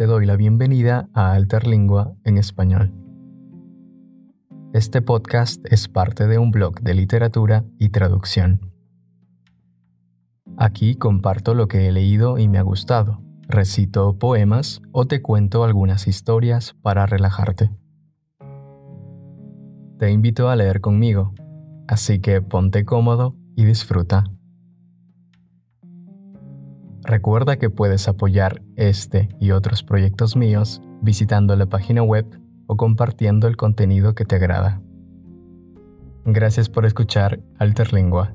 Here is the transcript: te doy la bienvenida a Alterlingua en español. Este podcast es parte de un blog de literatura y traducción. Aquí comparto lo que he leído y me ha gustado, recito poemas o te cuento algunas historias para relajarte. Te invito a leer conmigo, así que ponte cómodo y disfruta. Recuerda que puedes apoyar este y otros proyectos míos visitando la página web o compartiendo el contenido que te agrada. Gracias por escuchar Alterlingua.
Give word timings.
te 0.00 0.06
doy 0.06 0.24
la 0.24 0.36
bienvenida 0.36 1.10
a 1.12 1.32
Alterlingua 1.32 2.14
en 2.24 2.38
español. 2.38 2.90
Este 4.72 5.02
podcast 5.02 5.62
es 5.70 5.88
parte 5.88 6.26
de 6.26 6.38
un 6.38 6.52
blog 6.52 6.80
de 6.80 6.94
literatura 6.94 7.66
y 7.78 7.90
traducción. 7.90 8.72
Aquí 10.56 10.94
comparto 10.94 11.52
lo 11.52 11.68
que 11.68 11.86
he 11.86 11.92
leído 11.92 12.38
y 12.38 12.48
me 12.48 12.56
ha 12.56 12.62
gustado, 12.62 13.20
recito 13.46 14.18
poemas 14.18 14.80
o 14.90 15.06
te 15.06 15.20
cuento 15.20 15.64
algunas 15.64 16.08
historias 16.08 16.74
para 16.80 17.04
relajarte. 17.04 17.70
Te 19.98 20.10
invito 20.10 20.48
a 20.48 20.56
leer 20.56 20.80
conmigo, 20.80 21.34
así 21.86 22.20
que 22.20 22.40
ponte 22.40 22.86
cómodo 22.86 23.36
y 23.54 23.66
disfruta. 23.66 24.24
Recuerda 27.10 27.56
que 27.56 27.70
puedes 27.70 28.06
apoyar 28.06 28.62
este 28.76 29.30
y 29.40 29.50
otros 29.50 29.82
proyectos 29.82 30.36
míos 30.36 30.80
visitando 31.02 31.56
la 31.56 31.66
página 31.66 32.04
web 32.04 32.24
o 32.68 32.76
compartiendo 32.76 33.48
el 33.48 33.56
contenido 33.56 34.14
que 34.14 34.24
te 34.24 34.36
agrada. 34.36 34.80
Gracias 36.24 36.68
por 36.68 36.86
escuchar 36.86 37.40
Alterlingua. 37.58 38.32